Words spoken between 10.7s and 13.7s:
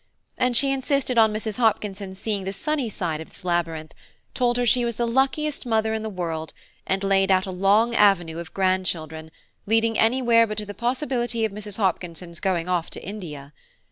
possibility of Mrs. Hopkinson's going off to India.